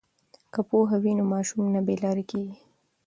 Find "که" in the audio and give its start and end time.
0.53-0.59